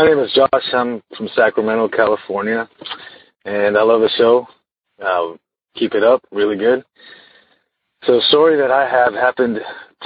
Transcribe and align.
My 0.00 0.06
name 0.06 0.20
is 0.20 0.32
Josh. 0.32 0.64
I'm 0.72 1.02
from 1.14 1.28
Sacramento, 1.36 1.86
California, 1.88 2.66
and 3.44 3.76
I 3.76 3.82
love 3.82 4.00
the 4.00 4.08
show. 4.16 4.48
Uh, 4.98 5.36
keep 5.76 5.92
it 5.92 6.02
up, 6.02 6.22
really 6.32 6.56
good. 6.56 6.86
So, 8.04 8.18
story 8.30 8.56
that 8.56 8.70
I 8.70 8.88
have 8.88 9.12
happened 9.12 9.58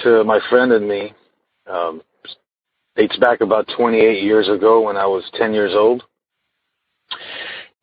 to 0.02 0.24
my 0.24 0.40
friend 0.50 0.72
and 0.72 0.88
me. 0.88 1.14
Um, 1.70 2.02
dates 2.96 3.16
back 3.18 3.40
about 3.40 3.68
28 3.76 4.20
years 4.20 4.48
ago 4.48 4.80
when 4.80 4.96
I 4.96 5.06
was 5.06 5.22
10 5.34 5.54
years 5.54 5.74
old, 5.76 6.02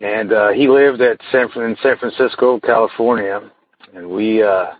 and 0.02 0.34
uh, 0.34 0.50
he 0.50 0.68
lived 0.68 1.00
at 1.00 1.18
San 1.31 1.48
in 1.64 1.78
San 1.81 1.98
Francisco, 1.98 2.59
California, 2.59 3.40
and 3.96 4.09
we. 4.09 4.44
Uh, 4.44 4.72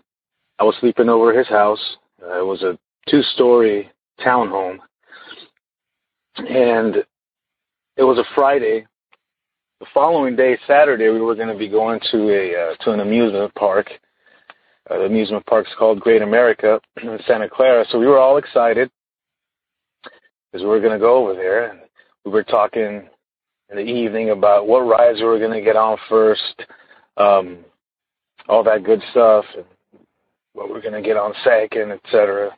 I 0.58 0.64
was 0.64 0.74
sleeping 0.80 1.08
over 1.08 1.32
his 1.32 1.48
house. 1.48 1.96
Uh, 2.22 2.40
it 2.40 2.44
was 2.44 2.62
a 2.62 2.78
two-story 3.08 3.90
townhome, 4.20 4.80
and 6.36 7.02
it 8.02 8.06
was 8.06 8.18
a 8.18 8.34
Friday. 8.34 8.84
The 9.78 9.86
following 9.94 10.34
day, 10.34 10.58
Saturday, 10.66 11.08
we 11.08 11.20
were 11.20 11.36
going 11.36 11.48
to 11.48 11.56
be 11.56 11.68
going 11.68 12.00
to 12.10 12.30
a 12.30 12.72
uh, 12.72 12.84
to 12.84 12.90
an 12.90 12.98
amusement 12.98 13.54
park. 13.54 13.86
Uh, 14.90 14.98
the 14.98 15.04
amusement 15.04 15.46
park's 15.46 15.70
called 15.78 16.00
Great 16.00 16.20
America 16.20 16.80
in 17.02 17.16
Santa 17.28 17.48
Clara. 17.48 17.84
So 17.90 18.00
we 18.00 18.08
were 18.08 18.18
all 18.18 18.38
excited 18.38 18.90
because 20.02 20.64
we 20.64 20.68
were 20.68 20.80
going 20.80 20.92
to 20.92 20.98
go 20.98 21.22
over 21.22 21.34
there. 21.34 21.70
And 21.70 21.78
we 22.24 22.32
were 22.32 22.42
talking 22.42 23.08
in 23.70 23.76
the 23.76 23.80
evening 23.80 24.30
about 24.30 24.66
what 24.66 24.80
rides 24.80 25.20
we 25.20 25.26
were 25.26 25.38
going 25.38 25.52
to 25.52 25.64
get 25.64 25.76
on 25.76 25.96
first, 26.08 26.64
um, 27.18 27.58
all 28.48 28.64
that 28.64 28.82
good 28.82 29.00
stuff, 29.12 29.44
and 29.56 29.64
what 30.54 30.66
we 30.66 30.74
we're 30.74 30.82
going 30.82 31.00
to 31.00 31.08
get 31.08 31.16
on 31.16 31.34
second, 31.44 31.92
etc. 31.92 32.50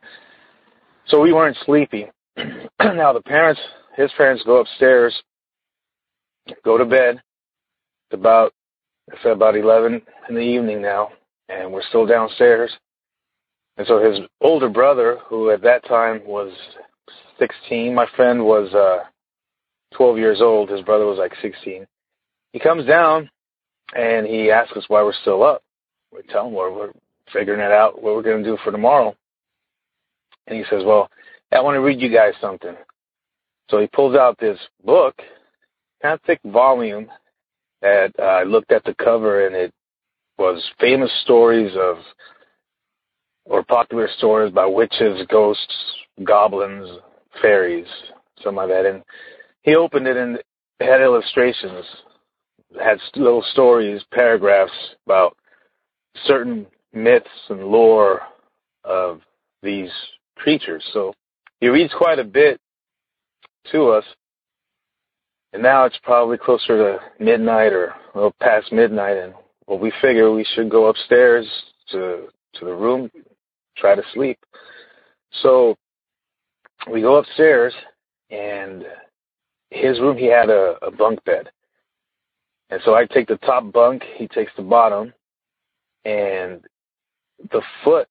So 1.09 1.21
we 1.21 1.35
weren't 1.35 1.59
sleepy. 1.67 2.11
now 2.81 3.13
the 3.13 3.23
parents 3.23 3.61
his 3.97 4.11
parents 4.17 4.43
go 4.45 4.61
upstairs, 4.61 5.15
go 6.65 6.79
to 6.79 6.85
bed. 6.85 7.23
It's 8.11 8.21
about 8.21 8.53
it's 9.09 9.25
about 9.25 9.57
eleven 9.57 10.01
in 10.29 10.35
the 10.35 10.41
evening 10.41 10.81
now, 10.81 11.11
and 11.49 11.73
we're 11.73 11.83
still 11.89 12.07
downstairs. 12.07 12.73
And 13.77 13.87
so 13.87 13.99
his 13.99 14.21
older 14.41 14.69
brother, 14.69 15.19
who 15.27 15.51
at 15.51 15.63
that 15.63 15.85
time 15.87 16.23
was 16.25 16.53
sixteen, 17.39 17.95
my 17.95 18.07
friend 18.17 18.45
was 18.45 18.73
uh 18.73 19.05
twelve 19.95 20.19
years 20.19 20.41
old. 20.41 20.71
His 20.71 20.83
brother 20.83 21.07
was 21.07 21.19
like 21.19 21.33
sixteen. 21.43 21.87
He 22.53 22.61
comes 22.61 22.87
down 22.87 23.31
and 23.95 24.27
he 24.27 24.51
asks 24.51 24.77
us 24.77 24.85
why 24.89 25.03
we're 25.03 25.13
still 25.23 25.43
up. 25.43 25.63
We 26.13 26.23
tell 26.31 26.47
him 26.47 26.55
we're, 26.55 26.73
we're 26.73 26.93
figuring 27.33 27.61
it 27.61 27.73
out 27.73 28.01
what 28.01 28.15
we're 28.15 28.23
going 28.23 28.45
to 28.45 28.51
do 28.51 28.59
for 28.63 28.71
tomorrow. 28.71 29.15
And 30.47 30.57
he 30.57 30.65
says, 30.71 30.85
"Well, 30.85 31.09
I 31.53 31.61
want 31.61 31.75
to 31.75 31.81
read 31.81 32.01
you 32.01 32.11
guys 32.11 32.35
something." 32.41 32.77
So 33.71 33.81
he 33.81 33.87
pulls 33.89 34.15
out 34.15 34.39
this 34.39 34.59
book, 34.85 35.15
kind 36.05 36.15
of 36.15 36.21
thick 36.27 36.41
volume, 36.45 37.07
that 37.81 38.13
uh, 38.19 38.23
I 38.23 38.43
looked 38.43 38.73
at 38.73 38.85
the 38.85 38.95
cover 38.95 39.47
and 39.47 39.57
it 39.57 39.73
was 40.39 40.63
famous 40.79 41.11
stories 41.23 41.73
of, 41.81 41.97
or 43.47 43.63
popular 43.63 44.09
stories 44.19 44.53
about 44.53 44.75
witches, 44.75 45.27
ghosts, 45.31 45.75
goblins, 46.23 46.89
fairies, 47.41 47.87
something 48.43 48.57
like 48.57 48.69
that. 48.69 48.85
And 48.85 49.03
he 49.63 49.77
opened 49.77 50.07
it 50.07 50.19
and 50.19 50.39
had 50.79 51.01
illustrations, 51.01 51.87
had 52.79 52.99
little 53.17 53.45
stories, 53.53 54.03
paragraphs 54.13 54.73
about 55.07 55.39
certain 56.27 56.67
myths 56.93 57.29
and 57.49 57.65
lore 57.65 58.21
of 58.85 59.23
these 59.63 59.91
creatures. 60.37 60.85
So 60.93 61.15
he 61.61 61.69
reads 61.69 61.95
quite 61.97 62.19
a 62.19 62.25
bit 62.25 62.61
to 63.73 63.89
us. 63.89 64.05
And 65.55 65.63
now 65.63 65.85
it's 65.85 65.99
probably 66.03 66.37
closer 66.37 66.77
to 66.77 67.25
midnight 67.25 67.73
or 67.73 67.87
a 67.87 67.95
little 68.13 68.35
past 68.41 68.73
midnight, 68.73 69.17
and 69.17 69.33
well, 69.69 69.79
we 69.79 69.93
figure 70.03 70.33
we 70.33 70.45
should 70.55 70.69
go 70.69 70.87
upstairs 70.87 71.47
to 71.93 72.27
to 72.55 72.65
the 72.65 72.75
room, 72.75 73.09
try 73.77 73.95
to 73.95 74.03
sleep. 74.13 74.37
So 75.43 75.77
we 76.91 77.03
go 77.03 77.17
upstairs, 77.17 77.73
and 78.31 78.85
his 79.71 80.01
room 80.01 80.19
he 80.19 80.27
had 80.27 80.51
a, 80.51 80.75
a 80.83 80.91
bunk 80.91 81.23
bed, 81.25 81.51
and 82.71 82.81
so 82.85 82.97
I 82.97 83.07
take 83.07 83.29
the 83.29 83.37
top 83.37 83.73
bunk, 83.73 84.03
he 84.17 84.27
takes 84.27 84.51
the 84.57 84.63
bottom, 84.63 85.13
and 86.05 86.63
the 87.53 87.63
foot 87.85 88.09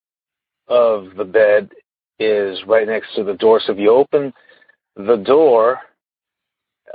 of 0.70 1.08
the 1.18 1.26
bed 1.26 1.72
is 2.20 2.58
right 2.68 2.88
next 2.88 3.14
to 3.16 3.26
the 3.26 3.34
door. 3.34 3.60
So 3.60 3.74
if 3.74 3.80
you 3.80 3.92
open 3.92 4.34
the 4.96 5.18
door, 5.18 5.82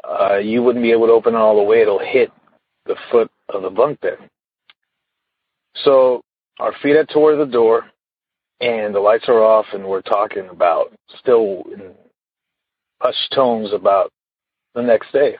uh, 0.09 0.39
you 0.39 0.63
wouldn't 0.63 0.83
be 0.83 0.93
able 0.93 1.07
to 1.07 1.13
open 1.13 1.35
it 1.35 1.39
all 1.39 1.57
the 1.57 1.63
way. 1.63 1.83
It'll 1.83 1.99
hit 1.99 2.31
the 2.87 2.97
foot 3.11 3.31
of 3.49 3.63
the 3.63 3.71
bunk 3.71 4.01
bed. 4.01 4.19
So 5.85 6.23
our 6.59 6.73
feet 6.83 6.97
are 6.97 7.05
toward 7.05 7.39
the 7.39 7.51
door, 7.51 7.85
and 8.61 8.95
the 8.95 9.01
lights 9.01 9.27
are 9.29 9.43
off, 9.43 9.67
and 9.73 9.85
we're 9.85 10.03
talking 10.03 10.49
about 10.51 10.93
still 11.21 11.63
in 11.73 11.93
hushed 13.01 13.33
tones 13.35 13.73
about 13.73 14.11
the 14.75 14.83
next 14.83 15.13
day. 15.13 15.37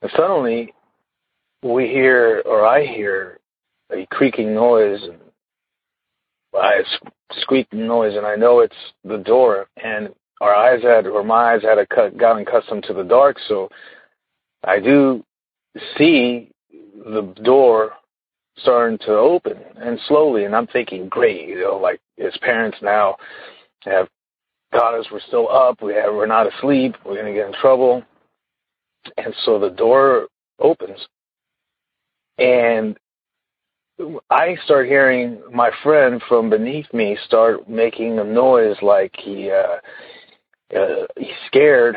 And 0.00 0.10
suddenly, 0.16 0.72
we 1.62 1.84
hear, 1.84 2.42
or 2.46 2.66
I 2.66 2.86
hear, 2.86 3.38
a 3.90 4.06
creaking 4.10 4.54
noise 4.54 5.02
and 5.02 5.18
a 6.54 6.82
squeaking 7.40 7.86
noise, 7.86 8.16
and 8.16 8.26
I 8.26 8.36
know 8.36 8.60
it's 8.60 8.74
the 9.04 9.18
door. 9.18 9.66
And 9.82 10.14
our 10.42 10.52
eyes 10.52 10.82
had, 10.82 11.06
or 11.06 11.22
my 11.22 11.54
eyes 11.54 11.62
had 11.62 11.78
a 11.78 11.86
cut, 11.86 12.18
gotten 12.18 12.42
accustomed 12.42 12.82
to 12.82 12.92
the 12.92 13.04
dark, 13.04 13.36
so 13.46 13.68
I 14.64 14.80
do 14.80 15.24
see 15.96 16.50
the 16.74 17.32
door 17.44 17.92
starting 18.58 18.98
to 19.06 19.12
open 19.12 19.56
and 19.76 20.00
slowly, 20.08 20.44
and 20.44 20.54
I'm 20.54 20.66
thinking, 20.66 21.08
great, 21.08 21.48
you 21.48 21.60
know, 21.60 21.76
like 21.76 22.00
his 22.16 22.36
parents 22.38 22.76
now 22.82 23.16
have 23.84 24.08
got 24.72 24.98
us, 24.98 25.06
we're 25.12 25.20
still 25.28 25.48
up, 25.48 25.80
we 25.80 25.94
have, 25.94 26.12
we're 26.12 26.26
not 26.26 26.52
asleep, 26.52 26.96
we're 27.04 27.16
gonna 27.16 27.32
get 27.32 27.46
in 27.46 27.54
trouble, 27.60 28.02
and 29.16 29.32
so 29.44 29.60
the 29.60 29.70
door 29.70 30.26
opens, 30.58 31.06
and 32.38 32.98
I 34.28 34.56
start 34.64 34.88
hearing 34.88 35.40
my 35.52 35.70
friend 35.84 36.20
from 36.28 36.50
beneath 36.50 36.92
me 36.92 37.16
start 37.26 37.68
making 37.68 38.18
a 38.18 38.24
noise 38.24 38.76
like 38.82 39.14
he 39.16 39.52
uh, 39.52 39.76
uh, 40.76 41.06
he's 41.16 41.28
scared 41.46 41.96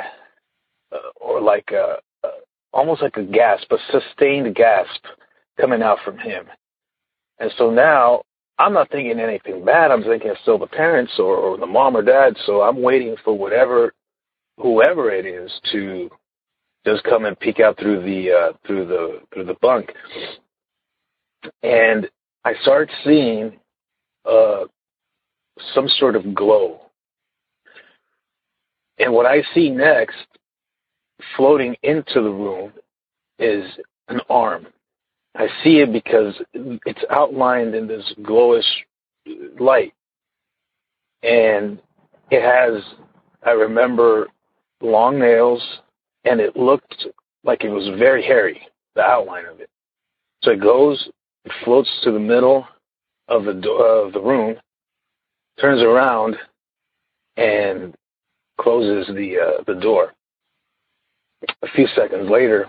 uh, 0.92 0.98
or 1.16 1.42
like 1.42 1.70
a, 1.72 1.98
uh, 2.24 2.30
almost 2.74 3.02
like 3.02 3.18
a 3.18 3.24
gasp, 3.24 3.72
a 3.72 3.78
sustained 3.92 4.56
gasp 4.56 5.06
coming 5.60 5.82
out 5.82 6.00
from 6.04 6.18
him. 6.18 6.46
And 7.40 7.52
so 7.58 7.70
now 7.70 8.24
I'm 8.58 8.74
not 8.74 8.90
thinking 8.90 9.20
anything 9.20 9.66
bad. 9.66 9.92
I'm 9.92 10.04
thinking 10.04 10.32
it's 10.32 10.42
still 10.42 10.58
the 10.58 10.68
parents 10.68 11.14
or, 11.20 11.36
or 11.36 11.58
the 11.58 11.66
mom 11.66 11.98
or 11.98 12.02
dad. 12.02 12.36
So 12.46 12.62
I'm 12.62 12.82
waiting 12.82 13.16
for 13.24 13.38
whatever, 13.38 13.94
whoever 14.58 15.12
it 15.12 15.26
is, 15.26 15.52
to 15.72 16.10
just 16.86 17.04
come 17.04 17.26
and 17.26 17.40
peek 17.40 17.60
out 17.60 17.78
through 17.80 18.04
the 18.04 18.32
uh, 18.32 18.54
through 18.66 18.86
the 18.88 19.22
through 19.34 19.46
the 19.46 19.56
bunk. 19.62 19.92
And 21.64 22.10
I 22.46 22.54
start 22.62 22.90
seeing 23.04 23.60
uh, 24.24 24.66
some 25.74 25.88
sort 26.00 26.16
of 26.16 26.34
glow 26.34 26.82
and 29.00 29.14
what 29.14 29.26
I 29.26 29.44
see 29.54 29.70
next, 29.70 30.18
floating 31.36 31.76
into 31.84 32.22
the 32.22 32.30
room, 32.30 32.74
is 33.40 33.66
an 34.08 34.22
arm. 34.30 34.68
I 35.36 35.48
see 35.64 35.80
it 35.80 35.92
because 35.92 36.34
it's 36.56 37.04
outlined 37.10 37.76
in 37.76 37.88
this 37.88 38.14
glowish 38.22 38.64
light. 39.60 39.94
And 41.24 41.80
it 42.32 42.42
has, 42.42 42.82
I 43.44 43.52
remember, 43.52 44.28
long 44.82 45.20
nails, 45.20 45.62
and 46.24 46.40
it 46.40 46.56
looked 46.56 47.08
like 47.44 47.64
it 47.64 47.70
was 47.70 47.88
very 48.00 48.24
hairy, 48.24 48.62
the 48.96 49.02
outline 49.02 49.46
of 49.46 49.60
it. 49.60 49.70
So 50.44 50.52
it 50.52 50.62
goes, 50.62 51.10
it 51.44 51.52
floats 51.64 51.90
to 52.04 52.12
the 52.12 52.20
middle 52.20 52.66
of 53.28 53.46
the 53.46 53.54
do- 53.54 53.74
of 53.74 54.14
the 54.14 54.22
room, 54.22 54.56
turns 55.60 55.82
around, 55.82 56.38
and 57.38 57.96
closes 58.60 59.14
the 59.14 59.38
uh, 59.38 59.64
the 59.68 59.80
door. 59.80 60.14
A 61.62 61.68
few 61.76 61.88
seconds 61.96 62.30
later, 62.30 62.68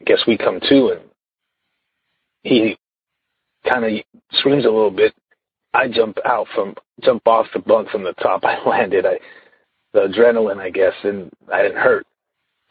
I 0.00 0.04
guess 0.04 0.18
we 0.26 0.36
come 0.36 0.58
to, 0.68 0.88
and 0.88 1.00
he 2.42 2.76
kind 3.70 3.84
of 3.84 4.04
screams 4.32 4.64
a 4.64 4.70
little 4.70 4.90
bit. 4.90 5.14
I 5.72 5.88
jump 5.88 6.18
out 6.24 6.46
from 6.54 6.74
jump 7.02 7.26
off 7.26 7.46
the 7.52 7.60
bunk 7.60 7.88
from 7.90 8.04
the 8.04 8.12
top. 8.14 8.44
I 8.44 8.66
landed. 8.68 9.06
I 9.06 9.18
the 9.92 10.00
adrenaline, 10.00 10.58
I 10.58 10.70
guess, 10.70 10.92
and 11.04 11.30
I 11.52 11.62
didn't 11.62 11.78
hurt. 11.78 12.06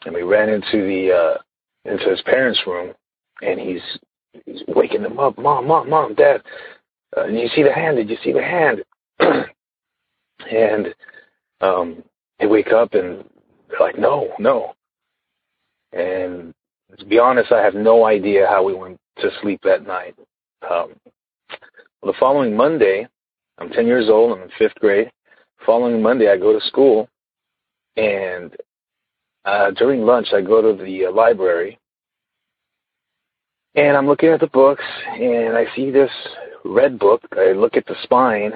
And 0.04 0.14
we 0.14 0.22
ran 0.22 0.50
into 0.50 0.86
the 0.86 1.12
uh, 1.12 1.90
into 1.90 2.10
his 2.10 2.20
parents' 2.22 2.60
room, 2.66 2.92
and 3.42 3.58
he's 3.58 3.80
he's 4.44 4.62
waking 4.68 5.02
them 5.02 5.18
up. 5.18 5.38
Mom, 5.38 5.66
mom, 5.66 5.88
mom, 5.88 6.14
dad. 6.14 6.42
Uh, 7.16 7.26
did 7.26 7.40
you 7.40 7.48
see 7.54 7.62
the 7.62 7.72
hand? 7.72 7.96
Did 7.96 8.10
you 8.10 8.18
see 8.22 8.32
the 8.32 8.42
hand? 8.42 8.84
and 10.50 10.94
um, 11.60 12.02
they 12.38 12.46
wake 12.46 12.72
up 12.72 12.94
and 12.94 13.24
they're 13.68 13.80
like, 13.80 13.98
no, 13.98 14.32
no. 14.38 14.74
And 15.92 16.52
to 16.98 17.04
be 17.04 17.18
honest, 17.18 17.52
I 17.52 17.62
have 17.62 17.74
no 17.74 18.04
idea 18.04 18.46
how 18.48 18.62
we 18.62 18.74
went 18.74 18.98
to 19.18 19.30
sleep 19.40 19.60
that 19.64 19.86
night. 19.86 20.14
Um, 20.62 20.94
well, 22.02 22.12
the 22.12 22.18
following 22.18 22.56
Monday, 22.56 23.06
I'm 23.58 23.70
10 23.70 23.86
years 23.86 24.08
old. 24.08 24.36
I'm 24.36 24.42
in 24.42 24.50
fifth 24.58 24.74
grade. 24.76 25.10
Following 25.64 26.02
Monday, 26.02 26.30
I 26.30 26.36
go 26.36 26.52
to 26.52 26.64
school, 26.66 27.08
and 27.96 28.54
uh, 29.44 29.70
during 29.72 30.02
lunch, 30.02 30.28
I 30.34 30.42
go 30.42 30.60
to 30.60 30.82
the 30.82 31.06
uh, 31.06 31.12
library, 31.12 31.78
and 33.74 33.96
I'm 33.96 34.06
looking 34.06 34.28
at 34.28 34.40
the 34.40 34.48
books, 34.48 34.84
and 35.12 35.56
I 35.56 35.64
see 35.74 35.90
this 35.90 36.10
red 36.64 36.98
book. 36.98 37.22
I 37.32 37.52
look 37.52 37.76
at 37.76 37.86
the 37.86 37.96
spine 38.02 38.52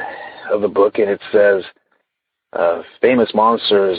of 0.50 0.60
the 0.60 0.68
book, 0.68 0.98
and 0.98 1.08
it 1.08 1.20
says 1.32 1.62
uh, 2.52 2.82
"Famous 3.00 3.30
Monsters 3.34 3.98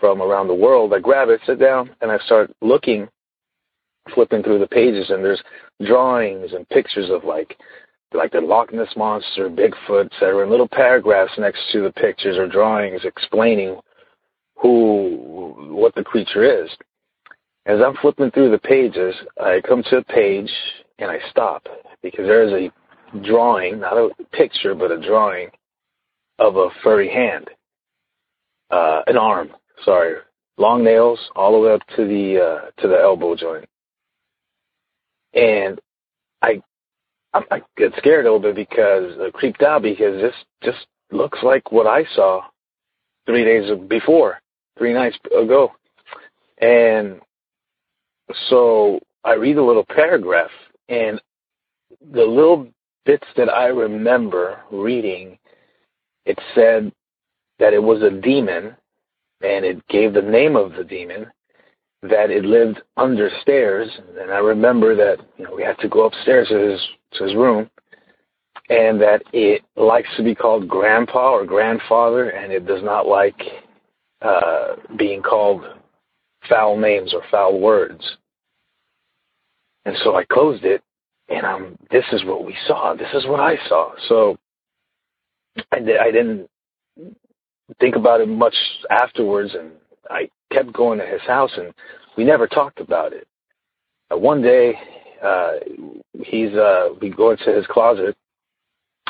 from 0.00 0.22
Around 0.22 0.48
the 0.48 0.54
World." 0.54 0.92
I 0.92 1.00
grab 1.00 1.28
it, 1.28 1.40
sit 1.46 1.58
down, 1.58 1.90
and 2.00 2.10
I 2.10 2.18
start 2.18 2.50
looking, 2.60 3.08
flipping 4.14 4.42
through 4.42 4.58
the 4.58 4.66
pages, 4.66 5.10
and 5.10 5.24
there's 5.24 5.42
drawings 5.84 6.52
and 6.52 6.68
pictures 6.68 7.10
of 7.10 7.24
like 7.24 7.56
like 8.14 8.32
the 8.32 8.40
Loch 8.40 8.72
Ness 8.72 8.88
monster, 8.96 9.50
Bigfoot, 9.50 10.06
etc. 10.06 10.42
And 10.42 10.50
little 10.50 10.68
paragraphs 10.68 11.32
next 11.38 11.60
to 11.72 11.82
the 11.82 11.92
pictures 11.92 12.36
or 12.38 12.48
drawings 12.48 13.02
explaining 13.04 13.78
who 14.56 15.54
what 15.70 15.94
the 15.94 16.04
creature 16.04 16.44
is. 16.44 16.70
As 17.66 17.80
I'm 17.84 17.96
flipping 17.96 18.30
through 18.30 18.50
the 18.50 18.58
pages, 18.58 19.14
I 19.40 19.60
come 19.66 19.82
to 19.90 19.98
a 19.98 20.04
page 20.04 20.50
and 20.98 21.10
I 21.10 21.18
stop 21.30 21.66
because 22.02 22.26
there 22.26 22.44
is 22.44 22.52
a 22.52 23.18
drawing, 23.22 23.80
not 23.80 23.96
a 23.96 24.10
picture, 24.32 24.74
but 24.74 24.90
a 24.90 25.00
drawing 25.00 25.48
of 26.38 26.56
a 26.56 26.68
furry 26.82 27.08
hand, 27.08 27.48
uh, 28.70 29.02
an 29.06 29.16
arm. 29.16 29.50
Sorry, 29.84 30.16
long 30.58 30.84
nails 30.84 31.18
all 31.34 31.52
the 31.52 31.66
way 31.66 31.74
up 31.74 31.86
to 31.96 32.06
the 32.06 32.40
uh, 32.40 32.82
to 32.82 32.88
the 32.88 32.98
elbow 33.00 33.34
joint, 33.34 33.68
and 35.34 35.80
I 36.42 36.62
I 37.34 37.62
get 37.76 37.92
scared 37.98 38.26
a 38.26 38.32
little 38.32 38.52
bit 38.52 38.56
because 38.56 39.18
uh, 39.18 39.30
creeped 39.32 39.62
out 39.62 39.82
because 39.82 40.20
this 40.20 40.34
just 40.62 40.86
looks 41.10 41.38
like 41.42 41.70
what 41.72 41.86
I 41.86 42.04
saw 42.14 42.42
three 43.26 43.44
days 43.44 43.70
before, 43.88 44.40
three 44.78 44.92
nights 44.92 45.18
ago, 45.26 45.72
and 46.58 47.20
so 48.48 49.00
I 49.24 49.34
read 49.34 49.56
a 49.56 49.64
little 49.64 49.84
paragraph, 49.84 50.50
and 50.88 51.20
the 52.12 52.24
little 52.24 52.68
bits 53.04 53.26
that 53.36 53.48
I 53.48 53.66
remember 53.66 54.60
reading, 54.70 55.38
it 56.26 56.38
said 56.54 56.92
that 57.58 57.72
it 57.72 57.82
was 57.82 58.02
a 58.02 58.10
demon, 58.10 58.76
and 59.42 59.64
it 59.64 59.86
gave 59.88 60.12
the 60.12 60.22
name 60.22 60.56
of 60.56 60.72
the 60.72 60.84
demon, 60.84 61.26
that 62.02 62.30
it 62.30 62.44
lived 62.44 62.82
under 62.96 63.30
stairs, 63.40 63.88
and 64.20 64.30
I 64.30 64.38
remember 64.38 64.94
that 64.96 65.24
you 65.38 65.44
know 65.44 65.54
we 65.54 65.62
had 65.62 65.78
to 65.78 65.88
go 65.88 66.04
upstairs 66.04 66.48
to 66.48 66.58
his 66.58 66.80
to 67.12 67.24
his 67.24 67.34
room, 67.34 67.70
and 68.68 69.00
that 69.00 69.22
it 69.32 69.62
likes 69.76 70.08
to 70.16 70.22
be 70.22 70.34
called 70.34 70.68
grandpa 70.68 71.30
or 71.32 71.46
grandfather, 71.46 72.30
and 72.30 72.52
it 72.52 72.66
does 72.66 72.82
not 72.82 73.06
like 73.06 73.40
uh, 74.22 74.76
being 74.98 75.22
called 75.22 75.64
foul 76.48 76.76
names 76.76 77.14
or 77.14 77.22
foul 77.30 77.58
words. 77.60 78.04
And 79.84 79.96
so 80.02 80.16
I 80.16 80.24
closed 80.24 80.64
it, 80.64 80.82
and 81.28 81.46
um, 81.46 81.78
this 81.90 82.04
is 82.12 82.24
what 82.24 82.44
we 82.44 82.56
saw. 82.66 82.94
This 82.94 83.12
is 83.14 83.26
what 83.26 83.40
I 83.40 83.56
saw. 83.68 83.92
So 84.08 84.36
I, 85.72 85.76
I 85.76 86.10
didn't 86.10 86.48
think 87.80 87.96
about 87.96 88.20
it 88.20 88.28
much 88.28 88.54
afterwards, 88.90 89.54
and 89.58 89.72
I 90.10 90.28
kept 90.52 90.72
going 90.72 90.98
to 90.98 91.06
his 91.06 91.22
house, 91.22 91.50
and 91.56 91.72
we 92.16 92.24
never 92.24 92.46
talked 92.46 92.80
about 92.80 93.12
it. 93.12 93.26
Uh, 94.12 94.18
one 94.18 94.42
day, 94.42 94.74
uh, 95.22 95.52
he's 96.22 96.52
uh, 96.54 96.90
we 97.00 97.10
go 97.10 97.30
into 97.30 97.52
his 97.52 97.66
closet. 97.66 98.16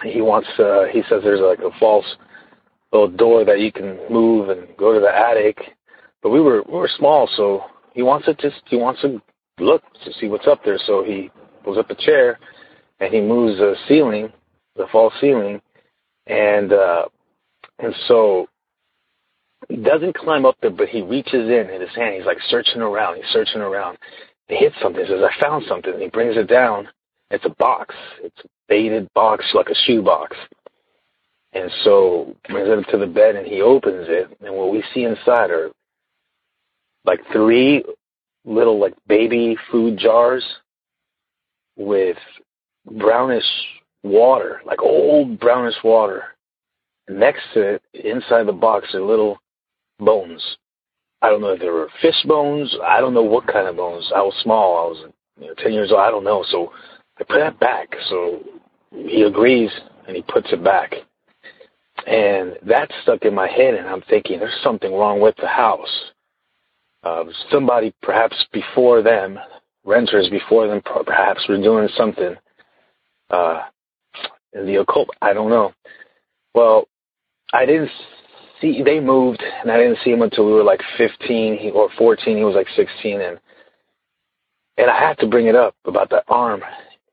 He 0.03 0.21
wants. 0.21 0.49
Uh, 0.59 0.85
he 0.93 1.03
says 1.09 1.23
there's 1.23 1.41
like 1.41 1.61
a 1.61 1.77
false 1.79 2.07
little 2.93 3.09
door 3.09 3.45
that 3.45 3.61
you 3.61 3.73
can 3.73 3.99
move 4.11 4.49
and 4.49 4.69
go 4.77 4.95
to 4.95 5.01
the 5.01 5.15
attic. 5.15 5.59
But 6.23 6.31
we 6.31 6.41
were 6.41 6.63
we 6.67 6.75
were 6.75 6.91
small, 6.97 7.29
so 7.37 7.65
he 7.95 8.03
wants 8.03 8.27
to 8.27 8.35
just 8.35 8.63
he 8.67 8.77
wants 8.77 9.03
to 9.03 9.21
look 9.59 9.83
to 10.05 10.13
see 10.15 10.29
what's 10.29 10.47
up 10.47 10.65
there. 10.65 10.79
So 10.87 11.05
he 11.05 11.31
pulls 11.65 11.79
up 11.79 11.91
a 11.91 11.95
chair 11.95 12.39
and 13.01 13.13
he 13.13 13.21
moves 13.21 13.59
the 13.59 13.75
ceiling, 13.89 14.33
the 14.77 14.87
false 14.91 15.13
ceiling, 15.21 15.61
and 16.27 16.73
uh, 16.73 17.07
and 17.79 17.95
so 18.09 18.49
he 19.69 19.77
doesn't 19.77 20.17
climb 20.17 20.45
up 20.45 20.57
there, 20.61 20.71
but 20.71 20.89
he 20.89 21.03
reaches 21.03 21.49
in 21.49 21.71
in 21.71 21.81
his 21.81 21.95
hand. 21.95 22.17
He's 22.17 22.27
like 22.27 22.39
searching 22.49 22.81
around. 22.81 23.17
He's 23.17 23.33
searching 23.33 23.61
around. 23.61 23.99
He 24.49 24.57
hits 24.57 24.77
something. 24.83 25.05
He 25.05 25.11
says, 25.11 25.23
"I 25.23 25.43
found 25.43 25.65
something." 25.69 25.93
And 25.93 26.03
he 26.03 26.09
brings 26.09 26.37
it 26.37 26.49
down. 26.49 26.89
It's 27.31 27.45
a 27.45 27.55
box. 27.59 27.95
It's 28.23 28.39
a 28.45 28.49
baited 28.69 29.13
box, 29.15 29.45
like 29.55 29.69
a 29.69 29.75
shoe 29.87 30.03
box. 30.03 30.37
And 31.53 31.71
so 31.85 32.37
brings 32.49 32.69
it 32.69 32.91
to 32.91 32.99
the 32.99 33.07
bed, 33.07 33.37
and 33.37 33.47
he 33.47 33.63
opens 33.63 34.07
it, 34.09 34.37
and 34.45 34.55
what 34.55 34.71
we 34.71 34.85
see 34.93 35.05
inside 35.05 35.51
are 35.51 35.71
like 37.05 37.21
three 37.33 37.85
little 38.45 38.79
like 38.79 38.95
baby 39.07 39.57
food 39.71 39.99
jars 39.99 40.45
with 41.77 42.17
brownish 42.99 43.45
water, 44.09 44.61
like 44.65 44.83
old 44.83 45.39
brownish 45.39 45.77
water. 45.85 46.25
Next 47.09 47.43
to 47.55 47.75
it, 47.75 47.83
inside 47.95 48.47
the 48.47 48.53
box, 48.53 48.95
are 48.95 49.01
little 49.01 49.39
bones. 49.99 50.43
I 51.23 51.31
don't 51.31 51.41
know 51.41 51.51
if 51.51 51.61
they 51.61 51.69
were 51.69 51.89
fish 52.03 52.23
bones. 52.27 52.75
I 52.85 53.01
don't 53.01 53.15
know 53.15 53.23
what 53.23 53.47
kind 53.47 53.67
of 53.67 53.77
bones. 53.77 54.11
I 54.15 54.21
was 54.21 54.35
small. 54.43 54.77
I 54.77 54.89
was 54.89 55.13
you 55.41 55.47
know, 55.49 55.55
10 55.59 55.73
years 55.73 55.91
old. 55.91 56.01
I 56.01 56.11
don't 56.11 56.25
know. 56.25 56.45
So 56.51 56.73
I 57.19 57.25
put 57.25 57.39
that 57.39 57.59
back. 57.59 57.89
So 58.09 58.41
he 58.93 59.23
agrees 59.23 59.71
and 60.07 60.17
he 60.17 60.23
puts 60.23 60.53
it 60.53 60.63
back. 60.63 60.93
And 62.07 62.57
that 62.63 62.91
stuck 63.03 63.25
in 63.25 63.35
my 63.35 63.49
head, 63.49 63.75
and 63.75 63.89
I'm 63.89 64.03
thinking 64.03 64.39
there's 64.39 64.61
something 64.63 64.93
wrong 64.93 65.21
with 65.21 65.35
the 65.37 65.49
house. 65.49 66.11
Uh, 67.03 67.25
somebody 67.51 67.95
perhaps 68.03 68.37
before 68.53 69.03
them, 69.03 69.39
renters 69.85 70.29
before 70.29 70.69
them, 70.69 70.83
perhaps 70.83 71.49
were 71.49 71.57
doing 71.57 71.89
something 71.97 72.37
uh, 73.31 73.63
in 74.57 74.67
the 74.67 74.77
occult. 74.77 75.11
I 75.23 75.33
don't 75.33 75.51
know. 75.51 75.73
Well, 76.55 76.89
I 77.53 77.67
didn't 77.67 77.91
see. 78.61 78.83
They 78.83 79.01
moved, 79.01 79.43
and 79.43 79.71
I 79.71 79.77
didn't 79.77 79.99
see 80.05 80.11
him 80.11 80.23
until 80.23 80.47
we 80.47 80.53
were 80.53 80.65
like 80.65 80.81
15 80.99 81.73
or 81.75 81.91
14. 81.99 82.37
He 82.37 82.45
was 82.45 82.55
like 82.55 82.69
16, 82.77 83.21
and 83.21 83.39
and 84.79 84.91
I 84.91 84.99
had 84.99 85.19
to 85.19 85.27
bring 85.27 85.47
it 85.47 85.55
up 85.57 85.75
about 85.85 86.11
that 86.11 86.25
arm. 86.29 86.63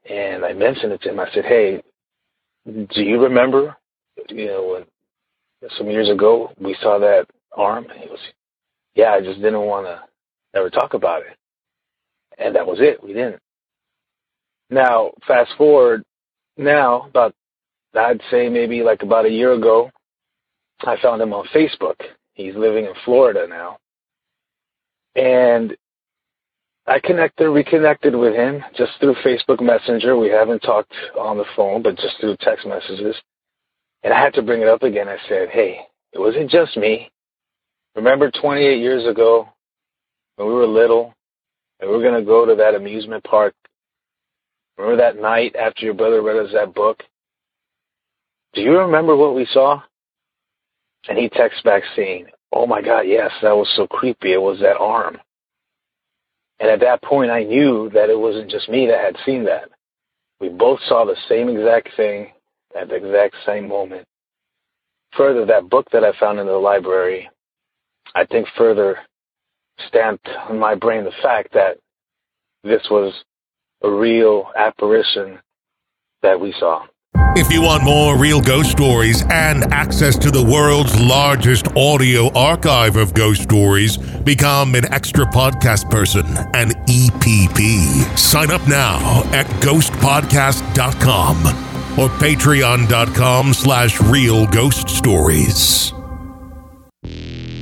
And 0.09 0.43
I 0.45 0.53
mentioned 0.53 0.91
it 0.93 1.01
to 1.03 1.09
him. 1.11 1.19
I 1.19 1.29
said, 1.33 1.45
"Hey, 1.45 1.81
do 2.65 3.01
you 3.01 3.21
remember 3.21 3.77
you 4.29 4.47
know, 4.47 4.85
when 5.61 5.69
some 5.77 5.89
years 5.89 6.09
ago 6.09 6.51
we 6.59 6.75
saw 6.81 6.99
that 6.99 7.27
arm, 7.55 7.87
he 7.99 8.07
was, 8.09 8.19
yeah, 8.95 9.11
I 9.11 9.21
just 9.21 9.41
didn't 9.41 9.61
want 9.61 9.87
to 9.87 10.01
ever 10.57 10.69
talk 10.69 10.93
about 10.93 11.21
it. 11.21 11.37
And 12.37 12.55
that 12.55 12.65
was 12.67 12.79
it. 12.81 13.03
We 13.03 13.13
didn't. 13.13 13.39
Now, 14.69 15.11
fast 15.27 15.51
forward 15.57 16.03
now, 16.57 17.07
about, 17.07 17.33
I'd 17.95 18.21
say 18.31 18.49
maybe 18.49 18.83
like 18.83 19.03
about 19.03 19.25
a 19.25 19.29
year 19.29 19.53
ago, 19.53 19.91
I 20.81 20.97
found 21.01 21.21
him 21.21 21.33
on 21.33 21.47
Facebook. 21.53 21.95
He's 22.33 22.55
living 22.55 22.85
in 22.85 22.93
Florida 23.05 23.47
now. 23.47 23.77
And 25.15 25.75
I 26.85 26.99
connected, 26.99 27.49
reconnected 27.49 28.15
with 28.15 28.33
him 28.33 28.63
just 28.75 28.91
through 28.99 29.15
Facebook 29.25 29.61
Messenger. 29.61 30.17
We 30.17 30.29
haven't 30.29 30.59
talked 30.59 30.91
on 31.17 31.37
the 31.37 31.45
phone, 31.55 31.81
but 31.81 31.95
just 31.95 32.15
through 32.19 32.35
text 32.41 32.67
messages. 32.67 33.15
And 34.03 34.13
I 34.13 34.19
had 34.19 34.33
to 34.33 34.41
bring 34.41 34.61
it 34.61 34.67
up 34.67 34.83
again. 34.83 35.07
I 35.07 35.17
said, 35.29 35.49
hey, 35.49 35.79
it 36.11 36.19
wasn't 36.19 36.49
just 36.49 36.75
me. 36.75 37.09
Remember 37.95 38.31
28 38.31 38.79
years 38.79 39.05
ago 39.07 39.47
when 40.35 40.47
we 40.47 40.53
were 40.53 40.67
little 40.67 41.13
and 41.79 41.89
we 41.89 41.95
were 41.95 42.03
going 42.03 42.19
to 42.19 42.25
go 42.25 42.45
to 42.45 42.55
that 42.55 42.75
amusement 42.75 43.23
park? 43.23 43.53
Remember 44.77 45.01
that 45.01 45.21
night 45.21 45.55
after 45.55 45.85
your 45.85 45.93
brother 45.93 46.21
read 46.21 46.37
us 46.37 46.51
that 46.53 46.73
book? 46.73 47.03
Do 48.53 48.61
you 48.61 48.77
remember 48.77 49.15
what 49.15 49.35
we 49.35 49.47
saw? 49.51 49.81
And 51.07 51.17
he 51.17 51.29
texts 51.29 51.61
back 51.63 51.83
saying, 51.95 52.27
oh 52.51 52.65
my 52.65 52.81
God, 52.81 53.01
yes, 53.01 53.31
that 53.41 53.55
was 53.55 53.71
so 53.75 53.87
creepy. 53.87 54.33
It 54.33 54.41
was 54.41 54.59
that 54.59 54.77
arm. 54.77 55.17
And 56.59 56.69
at 56.69 56.79
that 56.79 57.01
point, 57.01 57.31
I 57.31 57.43
knew 57.43 57.89
that 57.93 58.09
it 58.09 58.17
wasn't 58.17 58.49
just 58.49 58.69
me 58.69 58.87
that 58.87 58.99
had 58.99 59.17
seen 59.25 59.43
that. 59.45 59.69
We 60.39 60.49
both 60.49 60.79
saw 60.87 61.05
the 61.05 61.17
same 61.27 61.49
exact 61.49 61.89
thing 61.97 62.31
at 62.79 62.89
the 62.89 62.95
exact 62.95 63.35
same 63.45 63.67
moment. 63.67 64.05
Further, 65.17 65.45
that 65.45 65.69
book 65.69 65.87
that 65.91 66.03
I 66.03 66.17
found 66.19 66.39
in 66.39 66.47
the 66.47 66.53
library, 66.53 67.29
I 68.15 68.25
think 68.25 68.47
further 68.57 68.97
stamped 69.87 70.27
on 70.49 70.59
my 70.59 70.75
brain 70.75 71.03
the 71.03 71.11
fact 71.21 71.53
that 71.53 71.77
this 72.63 72.81
was 72.89 73.13
a 73.83 73.91
real 73.91 74.51
apparition 74.55 75.39
that 76.21 76.39
we 76.39 76.53
saw. 76.59 76.85
If 77.35 77.51
you 77.51 77.61
want 77.63 77.83
more 77.83 78.17
real 78.17 78.41
ghost 78.41 78.71
stories 78.71 79.23
and 79.29 79.63
access 79.73 80.17
to 80.19 80.31
the 80.31 80.43
world's 80.43 80.99
largest 80.99 81.67
audio 81.75 82.31
archive 82.33 82.95
of 82.95 83.13
ghost 83.13 83.43
stories, 83.43 83.97
become 83.97 84.75
an 84.75 84.91
extra 84.93 85.25
podcast 85.25 85.89
person, 85.89 86.25
an 86.53 86.69
EPP. 86.87 88.17
Sign 88.17 88.51
up 88.51 88.67
now 88.67 89.23
at 89.31 89.47
ghostpodcast.com 89.61 91.37
or 91.99 92.09
patreon.com 92.19 93.53
slash 93.53 94.01
real 94.01 94.47
ghost 94.47 94.89
stories. 94.89 95.91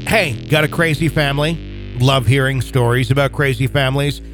Hey, 0.07 0.33
got 0.49 0.63
a 0.65 0.67
crazy 0.67 1.07
family? 1.07 1.95
Love 1.99 2.25
hearing 2.27 2.61
stories 2.61 3.11
about 3.11 3.31
crazy 3.31 3.67
families? 3.67 4.21